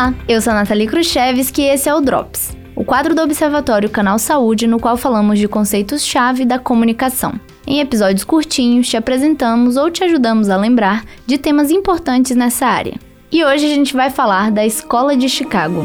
Olá, 0.00 0.14
eu 0.26 0.40
sou 0.40 0.54
a 0.54 0.56
Nathalie 0.56 0.86
Khrushchevski 0.86 1.60
e 1.60 1.66
esse 1.66 1.86
é 1.86 1.94
o 1.94 2.00
Drops, 2.00 2.56
o 2.74 2.82
quadro 2.82 3.14
do 3.14 3.20
Observatório 3.20 3.90
Canal 3.90 4.18
Saúde 4.18 4.66
no 4.66 4.80
qual 4.80 4.96
falamos 4.96 5.38
de 5.38 5.46
conceitos-chave 5.46 6.46
da 6.46 6.58
comunicação. 6.58 7.38
Em 7.66 7.80
episódios 7.80 8.24
curtinhos, 8.24 8.88
te 8.88 8.96
apresentamos 8.96 9.76
ou 9.76 9.90
te 9.90 10.02
ajudamos 10.02 10.48
a 10.48 10.56
lembrar 10.56 11.04
de 11.26 11.36
temas 11.36 11.70
importantes 11.70 12.34
nessa 12.34 12.64
área. 12.64 12.94
E 13.30 13.44
hoje 13.44 13.66
a 13.66 13.68
gente 13.68 13.92
vai 13.92 14.08
falar 14.08 14.50
da 14.50 14.64
Escola 14.64 15.14
de 15.14 15.28
Chicago. 15.28 15.84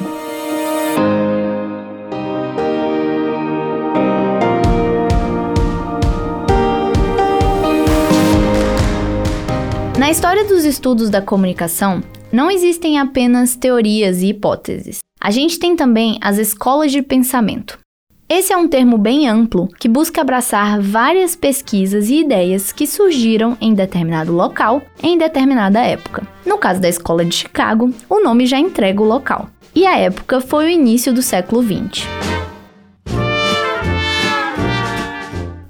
Na 10.00 10.10
história 10.10 10.46
dos 10.46 10.64
estudos 10.64 11.10
da 11.10 11.22
comunicação, 11.22 12.02
não 12.36 12.52
existem 12.52 13.00
apenas 13.00 13.56
teorias 13.56 14.22
e 14.22 14.28
hipóteses. 14.28 15.00
A 15.22 15.32
gente 15.32 15.58
tem 15.58 15.74
também 15.74 16.18
as 16.20 16.38
escolas 16.38 16.92
de 16.92 17.02
pensamento. 17.02 17.80
Esse 18.28 18.52
é 18.52 18.58
um 18.58 18.68
termo 18.68 18.98
bem 18.98 19.26
amplo 19.26 19.70
que 19.80 19.88
busca 19.88 20.20
abraçar 20.20 20.82
várias 20.82 21.34
pesquisas 21.34 22.10
e 22.10 22.20
ideias 22.20 22.74
que 22.74 22.86
surgiram 22.86 23.58
em 23.62 23.74
determinado 23.74 24.34
local 24.34 24.82
em 25.02 25.18
determinada 25.18 25.80
época. 25.80 26.28
No 26.46 26.58
caso 26.58 26.82
da 26.82 26.90
escola 26.90 27.24
de 27.24 27.34
Chicago, 27.34 27.94
o 28.10 28.22
nome 28.22 28.46
já 28.46 28.60
entrega 28.60 29.02
o 29.02 29.08
local. 29.08 29.50
E 29.74 29.86
a 29.86 29.98
época 29.98 30.42
foi 30.42 30.66
o 30.66 30.70
início 30.70 31.14
do 31.14 31.22
século 31.22 31.64
XX. 31.64 32.06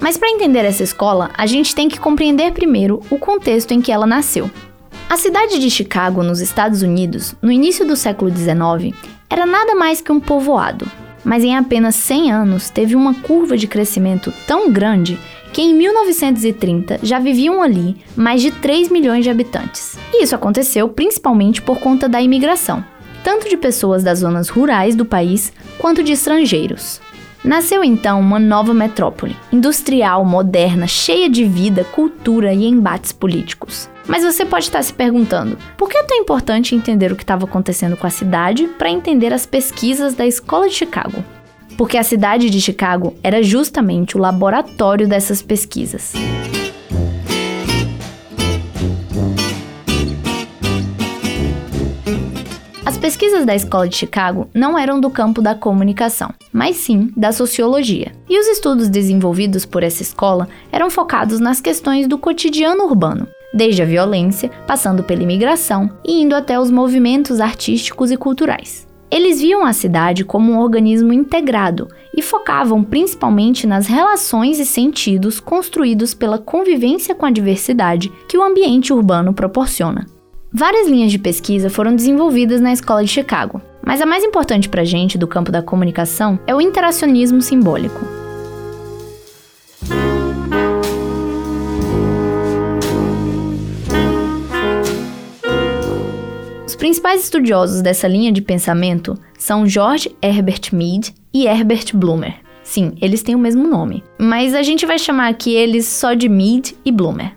Mas 0.01 0.17
para 0.17 0.31
entender 0.31 0.65
essa 0.65 0.81
escola, 0.81 1.29
a 1.37 1.45
gente 1.45 1.75
tem 1.75 1.87
que 1.87 1.99
compreender 1.99 2.53
primeiro 2.53 3.01
o 3.11 3.19
contexto 3.19 3.71
em 3.71 3.81
que 3.81 3.91
ela 3.91 4.07
nasceu. 4.07 4.49
A 5.07 5.17
cidade 5.17 5.59
de 5.59 5.69
Chicago, 5.69 6.23
nos 6.23 6.41
Estados 6.41 6.81
Unidos, 6.81 7.35
no 7.39 7.51
início 7.51 7.85
do 7.87 7.95
século 7.95 8.31
XIX, 8.35 8.97
era 9.29 9.45
nada 9.45 9.75
mais 9.75 10.01
que 10.01 10.11
um 10.11 10.19
povoado, 10.19 10.89
mas 11.23 11.43
em 11.43 11.55
apenas 11.55 11.95
100 11.95 12.31
anos 12.31 12.69
teve 12.71 12.95
uma 12.95 13.13
curva 13.13 13.55
de 13.55 13.67
crescimento 13.67 14.33
tão 14.47 14.71
grande 14.71 15.19
que 15.53 15.61
em 15.61 15.75
1930 15.75 16.99
já 17.03 17.19
viviam 17.19 17.61
ali 17.61 17.95
mais 18.15 18.41
de 18.41 18.49
3 18.51 18.89
milhões 18.89 19.23
de 19.23 19.29
habitantes. 19.29 19.95
E 20.11 20.23
isso 20.23 20.35
aconteceu 20.35 20.89
principalmente 20.89 21.61
por 21.61 21.79
conta 21.79 22.09
da 22.09 22.19
imigração, 22.19 22.83
tanto 23.23 23.47
de 23.47 23.57
pessoas 23.57 24.03
das 24.03 24.19
zonas 24.19 24.49
rurais 24.49 24.95
do 24.95 25.05
país 25.05 25.53
quanto 25.77 26.03
de 26.03 26.13
estrangeiros. 26.13 26.99
Nasceu 27.45 27.83
então 27.83 28.19
uma 28.19 28.39
nova 28.39 28.73
metrópole, 28.73 29.37
industrial, 29.53 30.25
moderna, 30.25 30.87
cheia 30.87 31.29
de 31.29 31.45
vida, 31.45 31.83
cultura 31.83 32.51
e 32.51 32.65
embates 32.65 33.11
políticos. 33.11 33.87
Mas 34.07 34.23
você 34.23 34.43
pode 34.43 34.65
estar 34.65 34.81
se 34.81 34.91
perguntando: 34.91 35.55
por 35.77 35.87
que 35.87 35.95
é 35.95 36.03
tão 36.03 36.17
importante 36.17 36.73
entender 36.73 37.11
o 37.11 37.15
que 37.15 37.21
estava 37.21 37.45
acontecendo 37.45 37.95
com 37.95 38.07
a 38.07 38.09
cidade 38.09 38.65
para 38.79 38.89
entender 38.89 39.31
as 39.31 39.45
pesquisas 39.45 40.15
da 40.15 40.25
Escola 40.25 40.67
de 40.67 40.73
Chicago? 40.73 41.23
Porque 41.77 41.99
a 41.99 42.03
cidade 42.03 42.49
de 42.49 42.59
Chicago 42.59 43.15
era 43.21 43.43
justamente 43.43 44.17
o 44.17 44.19
laboratório 44.19 45.07
dessas 45.07 45.43
pesquisas. 45.43 46.13
Pesquisas 53.05 53.45
da 53.45 53.53
Escola 53.53 53.87
de 53.87 53.95
Chicago 53.95 54.49
não 54.51 54.75
eram 54.75 54.99
do 54.99 55.11
campo 55.11 55.39
da 55.39 55.53
comunicação, 55.53 56.33
mas 56.51 56.77
sim 56.77 57.11
da 57.15 57.31
sociologia. 57.31 58.11
E 58.27 58.39
os 58.39 58.47
estudos 58.47 58.89
desenvolvidos 58.89 59.63
por 59.63 59.83
essa 59.83 60.01
escola 60.01 60.47
eram 60.71 60.89
focados 60.89 61.39
nas 61.39 61.61
questões 61.61 62.07
do 62.07 62.17
cotidiano 62.17 62.83
urbano, 62.83 63.27
desde 63.53 63.83
a 63.83 63.85
violência, 63.85 64.49
passando 64.65 65.03
pela 65.03 65.21
imigração 65.21 65.87
e 66.03 66.19
indo 66.19 66.33
até 66.33 66.59
os 66.59 66.71
movimentos 66.71 67.39
artísticos 67.39 68.09
e 68.09 68.17
culturais. 68.17 68.87
Eles 69.11 69.39
viam 69.39 69.63
a 69.63 69.71
cidade 69.71 70.25
como 70.25 70.51
um 70.51 70.59
organismo 70.59 71.13
integrado 71.13 71.87
e 72.11 72.23
focavam 72.23 72.83
principalmente 72.83 73.67
nas 73.67 73.85
relações 73.85 74.57
e 74.57 74.65
sentidos 74.65 75.39
construídos 75.39 76.15
pela 76.15 76.39
convivência 76.39 77.13
com 77.13 77.27
a 77.27 77.31
diversidade 77.31 78.11
que 78.27 78.35
o 78.35 78.41
ambiente 78.41 78.91
urbano 78.91 79.31
proporciona. 79.31 80.14
Várias 80.57 80.87
linhas 80.87 81.11
de 81.11 81.19
pesquisa 81.19 81.69
foram 81.69 81.93
desenvolvidas 81.93 82.61
na 82.61 82.71
Escola 82.71 83.03
de 83.03 83.11
Chicago, 83.11 83.61
mas 83.85 83.99
a 83.99 84.05
mais 84.05 84.23
importante 84.23 84.69
para 84.69 84.83
a 84.83 84.85
gente 84.85 85.17
do 85.17 85.27
campo 85.27 85.51
da 85.51 85.61
comunicação 85.61 86.39
é 86.47 86.55
o 86.55 86.61
interacionismo 86.61 87.41
simbólico. 87.41 87.99
Os 96.65 96.73
principais 96.77 97.21
estudiosos 97.25 97.81
dessa 97.81 98.07
linha 98.07 98.31
de 98.31 98.41
pensamento 98.41 99.19
são 99.37 99.67
George 99.67 100.15
Herbert 100.21 100.69
Mead 100.71 101.13
e 101.33 101.47
Herbert 101.47 101.87
Blumer. 101.93 102.33
Sim, 102.63 102.93
eles 103.01 103.21
têm 103.21 103.35
o 103.35 103.39
mesmo 103.39 103.67
nome, 103.67 104.05
mas 104.17 104.55
a 104.55 104.63
gente 104.63 104.85
vai 104.85 104.97
chamar 104.97 105.27
aqui 105.27 105.53
eles 105.53 105.85
só 105.85 106.13
de 106.13 106.29
Mead 106.29 106.77
e 106.85 106.93
Blumer. 106.93 107.33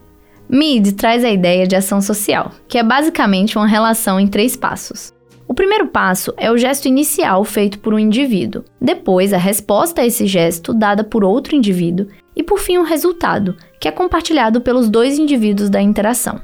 Mead 0.50 0.92
traz 0.92 1.24
a 1.24 1.30
ideia 1.30 1.66
de 1.66 1.76
ação 1.76 2.00
social, 2.00 2.50
que 2.66 2.78
é 2.78 2.82
basicamente 2.82 3.58
uma 3.58 3.66
relação 3.66 4.18
em 4.18 4.26
três 4.26 4.56
passos. 4.56 5.12
O 5.46 5.52
primeiro 5.52 5.88
passo 5.88 6.32
é 6.38 6.50
o 6.50 6.56
gesto 6.56 6.88
inicial 6.88 7.44
feito 7.44 7.78
por 7.78 7.92
um 7.92 7.98
indivíduo, 7.98 8.64
depois 8.80 9.34
a 9.34 9.38
resposta 9.38 10.00
a 10.00 10.06
esse 10.06 10.26
gesto 10.26 10.72
dada 10.72 11.04
por 11.04 11.22
outro 11.22 11.54
indivíduo 11.54 12.06
e 12.34 12.42
por 12.42 12.58
fim 12.58 12.78
o 12.78 12.82
resultado, 12.82 13.56
que 13.78 13.88
é 13.88 13.90
compartilhado 13.90 14.60
pelos 14.62 14.88
dois 14.88 15.18
indivíduos 15.18 15.68
da 15.68 15.82
interação. 15.82 16.40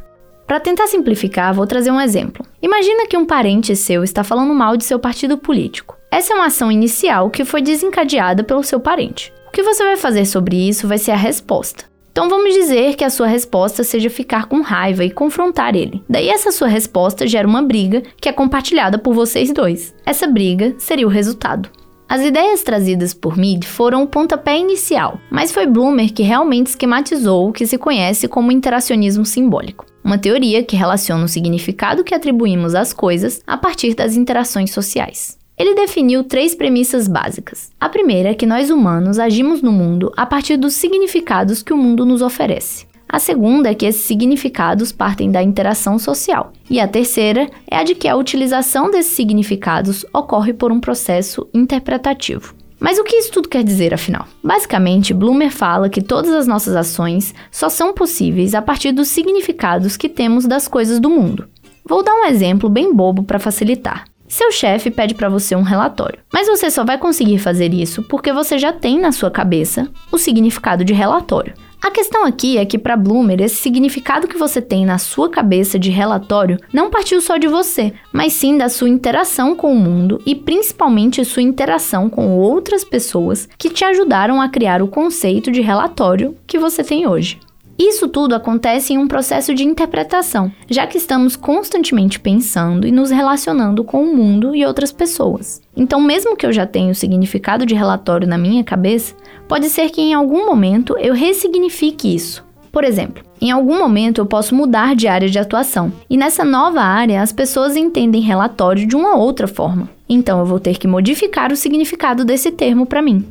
Para 0.46 0.60
tentar 0.60 0.86
simplificar, 0.86 1.54
vou 1.54 1.66
trazer 1.66 1.90
um 1.90 2.00
exemplo. 2.00 2.44
Imagina 2.60 3.06
que 3.06 3.16
um 3.16 3.24
parente 3.24 3.74
seu 3.74 4.04
está 4.04 4.22
falando 4.22 4.52
mal 4.52 4.76
de 4.76 4.84
seu 4.84 4.98
partido 4.98 5.38
político. 5.38 5.96
Essa 6.10 6.34
é 6.34 6.36
uma 6.36 6.46
ação 6.46 6.70
inicial 6.70 7.30
que 7.30 7.44
foi 7.44 7.62
desencadeada 7.62 8.44
pelo 8.44 8.62
seu 8.62 8.78
parente. 8.78 9.32
O 9.48 9.50
que 9.50 9.62
você 9.62 9.82
vai 9.82 9.96
fazer 9.96 10.26
sobre 10.26 10.56
isso 10.56 10.86
vai 10.86 10.98
ser 10.98 11.12
a 11.12 11.16
resposta. 11.16 11.93
Então 12.14 12.28
vamos 12.28 12.54
dizer 12.54 12.94
que 12.94 13.02
a 13.02 13.10
sua 13.10 13.26
resposta 13.26 13.82
seja 13.82 14.08
ficar 14.08 14.46
com 14.46 14.60
raiva 14.60 15.04
e 15.04 15.10
confrontar 15.10 15.74
ele. 15.74 16.00
Daí 16.08 16.28
essa 16.28 16.52
sua 16.52 16.68
resposta 16.68 17.26
gera 17.26 17.48
uma 17.48 17.60
briga 17.60 18.04
que 18.20 18.28
é 18.28 18.32
compartilhada 18.32 18.96
por 18.96 19.12
vocês 19.12 19.52
dois. 19.52 19.92
Essa 20.06 20.28
briga 20.28 20.76
seria 20.78 21.08
o 21.08 21.10
resultado. 21.10 21.68
As 22.08 22.22
ideias 22.22 22.62
trazidas 22.62 23.12
por 23.12 23.36
Mead 23.36 23.66
foram 23.66 24.04
o 24.04 24.06
pontapé 24.06 24.56
inicial, 24.56 25.18
mas 25.28 25.50
foi 25.50 25.66
Bloomer 25.66 26.14
que 26.14 26.22
realmente 26.22 26.68
esquematizou 26.68 27.48
o 27.48 27.52
que 27.52 27.66
se 27.66 27.78
conhece 27.78 28.28
como 28.28 28.52
interacionismo 28.52 29.24
simbólico, 29.24 29.84
uma 30.04 30.16
teoria 30.16 30.62
que 30.62 30.76
relaciona 30.76 31.24
o 31.24 31.28
significado 31.28 32.04
que 32.04 32.14
atribuímos 32.14 32.76
às 32.76 32.92
coisas 32.92 33.42
a 33.44 33.56
partir 33.56 33.92
das 33.92 34.14
interações 34.14 34.70
sociais. 34.70 35.36
Ele 35.56 35.74
definiu 35.74 36.24
três 36.24 36.54
premissas 36.54 37.06
básicas. 37.06 37.70
A 37.80 37.88
primeira 37.88 38.30
é 38.30 38.34
que 38.34 38.46
nós 38.46 38.70
humanos 38.70 39.18
agimos 39.18 39.62
no 39.62 39.70
mundo 39.70 40.12
a 40.16 40.26
partir 40.26 40.56
dos 40.56 40.74
significados 40.74 41.62
que 41.62 41.72
o 41.72 41.76
mundo 41.76 42.04
nos 42.04 42.22
oferece. 42.22 42.86
A 43.08 43.20
segunda 43.20 43.70
é 43.70 43.74
que 43.74 43.86
esses 43.86 44.02
significados 44.02 44.90
partem 44.90 45.30
da 45.30 45.40
interação 45.40 45.98
social. 45.98 46.52
E 46.68 46.80
a 46.80 46.88
terceira 46.88 47.48
é 47.70 47.76
a 47.76 47.84
de 47.84 47.94
que 47.94 48.08
a 48.08 48.16
utilização 48.16 48.90
desses 48.90 49.14
significados 49.14 50.04
ocorre 50.12 50.52
por 50.52 50.72
um 50.72 50.80
processo 50.80 51.46
interpretativo. 51.54 52.54
Mas 52.80 52.98
o 52.98 53.04
que 53.04 53.14
isso 53.14 53.30
tudo 53.30 53.48
quer 53.48 53.62
dizer, 53.62 53.94
afinal? 53.94 54.26
Basicamente, 54.42 55.14
Bloomer 55.14 55.52
fala 55.52 55.88
que 55.88 56.02
todas 56.02 56.32
as 56.32 56.48
nossas 56.48 56.74
ações 56.74 57.32
só 57.52 57.68
são 57.68 57.94
possíveis 57.94 58.54
a 58.54 58.60
partir 58.60 58.90
dos 58.90 59.08
significados 59.08 59.96
que 59.96 60.08
temos 60.08 60.44
das 60.44 60.66
coisas 60.66 60.98
do 60.98 61.08
mundo. 61.08 61.48
Vou 61.86 62.02
dar 62.02 62.14
um 62.14 62.24
exemplo 62.24 62.68
bem 62.68 62.92
bobo 62.92 63.22
para 63.22 63.38
facilitar. 63.38 64.04
Seu 64.34 64.50
chefe 64.50 64.90
pede 64.90 65.14
para 65.14 65.28
você 65.28 65.54
um 65.54 65.62
relatório, 65.62 66.18
mas 66.32 66.48
você 66.48 66.68
só 66.68 66.82
vai 66.82 66.98
conseguir 66.98 67.38
fazer 67.38 67.72
isso 67.72 68.02
porque 68.02 68.32
você 68.32 68.58
já 68.58 68.72
tem 68.72 68.98
na 68.98 69.12
sua 69.12 69.30
cabeça 69.30 69.88
o 70.10 70.18
significado 70.18 70.84
de 70.84 70.92
relatório. 70.92 71.54
A 71.80 71.88
questão 71.88 72.24
aqui 72.26 72.58
é 72.58 72.66
que 72.66 72.76
para 72.76 72.96
Bloomer, 72.96 73.40
esse 73.40 73.54
significado 73.54 74.26
que 74.26 74.36
você 74.36 74.60
tem 74.60 74.84
na 74.84 74.98
sua 74.98 75.30
cabeça 75.30 75.78
de 75.78 75.88
relatório 75.88 76.58
não 76.72 76.90
partiu 76.90 77.20
só 77.20 77.36
de 77.36 77.46
você, 77.46 77.92
mas 78.12 78.32
sim 78.32 78.58
da 78.58 78.68
sua 78.68 78.88
interação 78.88 79.54
com 79.54 79.72
o 79.72 79.78
mundo 79.78 80.20
e 80.26 80.34
principalmente 80.34 81.24
sua 81.24 81.42
interação 81.42 82.10
com 82.10 82.36
outras 82.36 82.82
pessoas 82.82 83.48
que 83.56 83.70
te 83.70 83.84
ajudaram 83.84 84.42
a 84.42 84.48
criar 84.48 84.82
o 84.82 84.88
conceito 84.88 85.52
de 85.52 85.60
relatório 85.60 86.36
que 86.44 86.58
você 86.58 86.82
tem 86.82 87.06
hoje. 87.06 87.38
Isso 87.78 88.06
tudo 88.08 88.34
acontece 88.34 88.92
em 88.92 88.98
um 88.98 89.08
processo 89.08 89.52
de 89.52 89.64
interpretação, 89.64 90.50
já 90.70 90.86
que 90.86 90.96
estamos 90.96 91.34
constantemente 91.34 92.20
pensando 92.20 92.86
e 92.86 92.92
nos 92.92 93.10
relacionando 93.10 93.82
com 93.82 94.04
o 94.04 94.16
mundo 94.16 94.54
e 94.54 94.64
outras 94.64 94.92
pessoas. 94.92 95.60
Então, 95.76 96.00
mesmo 96.00 96.36
que 96.36 96.46
eu 96.46 96.52
já 96.52 96.66
tenha 96.66 96.92
o 96.92 96.94
significado 96.94 97.66
de 97.66 97.74
relatório 97.74 98.28
na 98.28 98.38
minha 98.38 98.62
cabeça, 98.62 99.14
pode 99.48 99.68
ser 99.68 99.90
que 99.90 100.00
em 100.00 100.14
algum 100.14 100.46
momento 100.46 100.96
eu 100.98 101.14
ressignifique 101.14 102.14
isso. 102.14 102.44
Por 102.70 102.84
exemplo, 102.84 103.24
em 103.40 103.50
algum 103.50 103.78
momento 103.78 104.20
eu 104.20 104.26
posso 104.26 104.54
mudar 104.54 104.96
de 104.96 105.06
área 105.06 105.28
de 105.28 105.38
atuação, 105.38 105.92
e 106.08 106.16
nessa 106.16 106.44
nova 106.44 106.80
área 106.80 107.22
as 107.22 107.32
pessoas 107.32 107.76
entendem 107.76 108.20
relatório 108.20 108.86
de 108.86 108.96
uma 108.96 109.16
outra 109.16 109.46
forma. 109.46 109.88
Então 110.08 110.38
eu 110.38 110.44
vou 110.44 110.58
ter 110.60 110.78
que 110.78 110.88
modificar 110.88 111.52
o 111.52 111.56
significado 111.56 112.24
desse 112.24 112.50
termo 112.50 112.86
para 112.86 113.02
mim. 113.02 113.24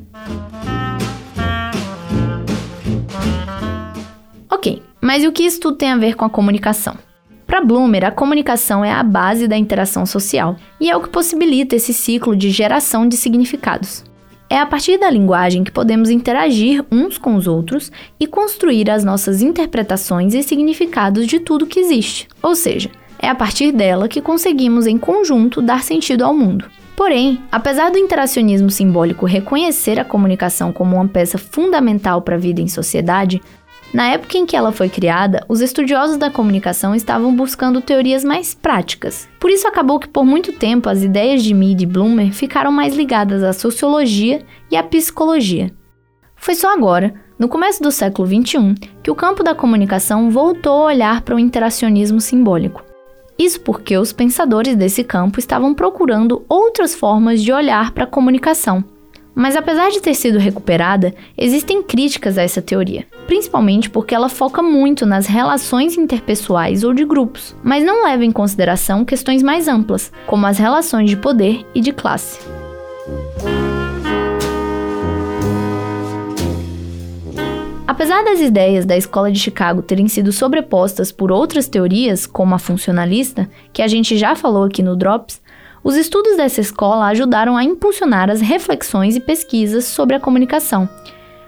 Ok, 4.53 4.83
mas 5.01 5.23
e 5.23 5.27
o 5.27 5.31
que 5.31 5.41
isso 5.41 5.59
tudo 5.59 5.77
tem 5.77 5.91
a 5.91 5.97
ver 5.97 6.15
com 6.15 6.25
a 6.25 6.29
comunicação? 6.29 6.95
Para 7.47 7.59
Bloomer, 7.59 8.05
a 8.05 8.11
comunicação 8.11 8.85
é 8.85 8.91
a 8.91 9.01
base 9.01 9.47
da 9.47 9.57
interação 9.57 10.05
social 10.05 10.55
e 10.79 10.91
é 10.91 10.95
o 10.95 11.01
que 11.01 11.09
possibilita 11.09 11.75
esse 11.75 11.91
ciclo 11.91 12.35
de 12.35 12.51
geração 12.51 13.07
de 13.07 13.17
significados. 13.17 14.03
É 14.47 14.59
a 14.59 14.65
partir 14.67 14.99
da 14.99 15.09
linguagem 15.09 15.63
que 15.63 15.71
podemos 15.71 16.11
interagir 16.11 16.85
uns 16.91 17.17
com 17.17 17.33
os 17.33 17.47
outros 17.47 17.91
e 18.19 18.27
construir 18.27 18.91
as 18.91 19.03
nossas 19.03 19.41
interpretações 19.41 20.35
e 20.35 20.43
significados 20.43 21.25
de 21.25 21.39
tudo 21.39 21.65
que 21.65 21.79
existe. 21.79 22.27
Ou 22.39 22.53
seja, 22.53 22.91
é 23.17 23.27
a 23.27 23.33
partir 23.33 23.71
dela 23.71 24.07
que 24.07 24.21
conseguimos, 24.21 24.85
em 24.85 24.99
conjunto, 24.99 25.63
dar 25.63 25.81
sentido 25.81 26.23
ao 26.23 26.33
mundo. 26.35 26.69
Porém, 26.95 27.41
apesar 27.51 27.89
do 27.89 27.97
interacionismo 27.97 28.69
simbólico 28.69 29.25
reconhecer 29.25 29.99
a 29.99 30.05
comunicação 30.05 30.71
como 30.71 30.95
uma 30.95 31.07
peça 31.07 31.39
fundamental 31.39 32.21
para 32.21 32.35
a 32.35 32.39
vida 32.39 32.61
em 32.61 32.67
sociedade, 32.67 33.41
na 33.93 34.07
época 34.07 34.39
em 34.39 34.45
que 34.45 34.55
ela 34.55 34.71
foi 34.71 34.89
criada, 34.89 35.45
os 35.47 35.61
estudiosos 35.61 36.17
da 36.17 36.31
comunicação 36.31 36.95
estavam 36.95 37.35
buscando 37.35 37.79
teorias 37.79 38.23
mais 38.23 38.55
práticas. 38.55 39.29
Por 39.39 39.51
isso 39.51 39.67
acabou 39.67 39.99
que 39.99 40.07
por 40.07 40.25
muito 40.25 40.51
tempo 40.51 40.89
as 40.89 41.03
ideias 41.03 41.43
de 41.43 41.53
Mead 41.53 41.83
e 41.83 41.85
Bloomer 41.85 42.33
ficaram 42.33 42.71
mais 42.71 42.95
ligadas 42.95 43.43
à 43.43 43.53
sociologia 43.53 44.43
e 44.71 44.75
à 44.75 44.81
psicologia. 44.81 45.71
Foi 46.35 46.55
só 46.55 46.73
agora, 46.73 47.13
no 47.37 47.47
começo 47.47 47.83
do 47.83 47.91
século 47.91 48.27
XXI, 48.27 48.73
que 49.03 49.11
o 49.11 49.15
campo 49.15 49.43
da 49.43 49.53
comunicação 49.53 50.31
voltou 50.31 50.81
a 50.81 50.85
olhar 50.85 51.21
para 51.21 51.35
o 51.35 51.39
interacionismo 51.39 52.19
simbólico. 52.19 52.83
Isso 53.37 53.61
porque 53.61 53.97
os 53.97 54.11
pensadores 54.11 54.75
desse 54.75 55.03
campo 55.03 55.39
estavam 55.39 55.73
procurando 55.73 56.43
outras 56.49 56.95
formas 56.95 57.41
de 57.41 57.51
olhar 57.51 57.91
para 57.91 58.05
a 58.05 58.07
comunicação, 58.07 58.83
mas 59.35 59.55
apesar 59.55 59.89
de 59.89 60.01
ter 60.01 60.13
sido 60.13 60.37
recuperada, 60.37 61.13
existem 61.37 61.81
críticas 61.81 62.37
a 62.37 62.43
essa 62.43 62.61
teoria, 62.61 63.05
principalmente 63.25 63.89
porque 63.89 64.13
ela 64.13 64.29
foca 64.29 64.61
muito 64.61 65.05
nas 65.05 65.25
relações 65.25 65.97
interpessoais 65.97 66.83
ou 66.83 66.93
de 66.93 67.05
grupos, 67.05 67.55
mas 67.63 67.83
não 67.83 68.03
leva 68.03 68.23
em 68.23 68.31
consideração 68.31 69.05
questões 69.05 69.41
mais 69.41 69.67
amplas, 69.67 70.11
como 70.27 70.45
as 70.45 70.57
relações 70.57 71.09
de 71.09 71.17
poder 71.17 71.65
e 71.73 71.81
de 71.81 71.91
classe. 71.91 72.39
Apesar 77.85 78.23
das 78.23 78.39
ideias 78.39 78.85
da 78.85 78.97
escola 78.97 79.31
de 79.31 79.39
Chicago 79.39 79.83
terem 79.83 80.07
sido 80.07 80.31
sobrepostas 80.31 81.11
por 81.11 81.31
outras 81.31 81.67
teorias, 81.67 82.25
como 82.25 82.55
a 82.55 82.57
funcionalista, 82.57 83.47
que 83.71 83.83
a 83.83 83.87
gente 83.87 84.17
já 84.17 84.35
falou 84.35 84.63
aqui 84.63 84.81
no 84.81 84.95
Drops, 84.95 85.39
os 85.83 85.95
estudos 85.95 86.37
dessa 86.37 86.61
escola 86.61 87.07
ajudaram 87.07 87.57
a 87.57 87.63
impulsionar 87.63 88.29
as 88.29 88.39
reflexões 88.39 89.15
e 89.15 89.19
pesquisas 89.19 89.83
sobre 89.85 90.15
a 90.15 90.19
comunicação, 90.19 90.87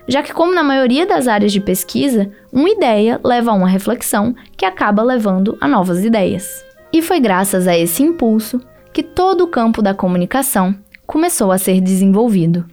já 0.07 0.21
que, 0.21 0.33
como 0.33 0.53
na 0.53 0.63
maioria 0.63 1.05
das 1.05 1.27
áreas 1.27 1.53
de 1.53 1.61
pesquisa, 1.61 2.29
uma 2.51 2.69
ideia 2.69 3.19
leva 3.23 3.51
a 3.51 3.53
uma 3.53 3.67
reflexão 3.67 4.35
que 4.57 4.65
acaba 4.65 5.01
levando 5.01 5.57
a 5.61 5.67
novas 5.67 6.03
ideias. 6.03 6.65
E 6.91 7.01
foi 7.01 7.19
graças 7.19 7.67
a 7.67 7.77
esse 7.77 8.03
impulso 8.03 8.61
que 8.93 9.01
todo 9.01 9.43
o 9.43 9.47
campo 9.47 9.81
da 9.81 9.93
comunicação 9.93 10.75
começou 11.07 11.51
a 11.51 11.57
ser 11.57 11.81
desenvolvido. 11.81 12.65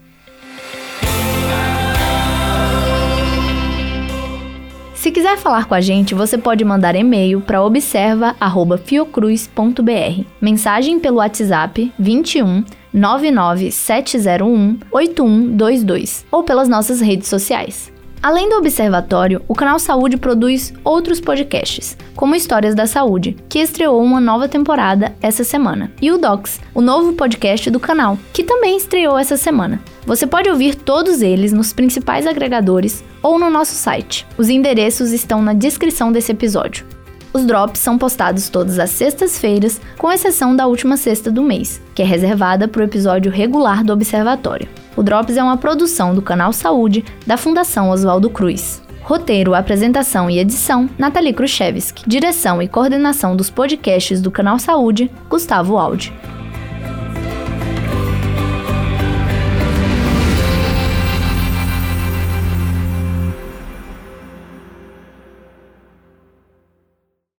Se 5.02 5.10
quiser 5.10 5.36
falar 5.36 5.66
com 5.66 5.74
a 5.74 5.80
gente, 5.80 6.14
você 6.14 6.38
pode 6.38 6.64
mandar 6.64 6.94
e-mail 6.94 7.40
para 7.40 7.60
observa@fiocruz.br. 7.60 10.24
Mensagem 10.40 11.00
pelo 11.00 11.16
WhatsApp 11.16 11.92
21 11.98 12.62
99701 12.94 14.78
8122 14.92 16.24
ou 16.30 16.44
pelas 16.44 16.68
nossas 16.68 17.00
redes 17.00 17.26
sociais. 17.26 17.92
Além 18.22 18.48
do 18.48 18.54
Observatório, 18.54 19.42
o 19.48 19.54
canal 19.54 19.80
Saúde 19.80 20.16
produz 20.16 20.72
outros 20.84 21.20
podcasts, 21.20 21.96
como 22.14 22.36
Histórias 22.36 22.72
da 22.72 22.86
Saúde, 22.86 23.36
que 23.48 23.58
estreou 23.58 24.00
uma 24.00 24.20
nova 24.20 24.48
temporada 24.48 25.12
essa 25.20 25.42
semana, 25.42 25.90
e 26.00 26.12
o 26.12 26.18
Docs, 26.18 26.60
o 26.72 26.80
novo 26.80 27.14
podcast 27.14 27.68
do 27.68 27.80
canal, 27.80 28.16
que 28.32 28.44
também 28.44 28.76
estreou 28.76 29.18
essa 29.18 29.36
semana. 29.36 29.82
Você 30.06 30.24
pode 30.24 30.48
ouvir 30.48 30.76
todos 30.76 31.20
eles 31.20 31.52
nos 31.52 31.72
principais 31.72 32.24
agregadores 32.24 33.02
ou 33.20 33.40
no 33.40 33.50
nosso 33.50 33.74
site. 33.74 34.24
Os 34.38 34.48
endereços 34.48 35.10
estão 35.10 35.42
na 35.42 35.52
descrição 35.52 36.12
desse 36.12 36.30
episódio. 36.30 36.86
Os 37.32 37.44
drops 37.44 37.80
são 37.80 37.96
postados 37.96 38.48
todas 38.48 38.78
as 38.78 38.90
sextas-feiras, 38.90 39.80
com 39.96 40.12
exceção 40.12 40.54
da 40.54 40.66
última 40.66 40.96
sexta 40.96 41.30
do 41.30 41.42
mês, 41.42 41.80
que 41.94 42.02
é 42.02 42.04
reservada 42.04 42.68
para 42.68 42.82
o 42.82 42.84
episódio 42.84 43.32
regular 43.32 43.82
do 43.82 43.92
Observatório. 43.92 44.68
O 44.96 45.02
Drops 45.02 45.36
é 45.36 45.42
uma 45.42 45.56
produção 45.56 46.14
do 46.14 46.20
canal 46.20 46.52
Saúde 46.52 47.04
da 47.26 47.38
Fundação 47.38 47.88
Oswaldo 47.90 48.28
Cruz. 48.28 48.82
Roteiro, 49.02 49.54
apresentação 49.54 50.30
e 50.30 50.38
edição: 50.38 50.88
Nathalie 50.98 51.32
Khrushchevski. 51.32 52.04
Direção 52.06 52.62
e 52.62 52.68
coordenação 52.68 53.34
dos 53.34 53.50
podcasts 53.50 54.20
do 54.20 54.30
canal 54.30 54.58
Saúde: 54.58 55.10
Gustavo 55.28 55.78
Aldi. 55.78 56.12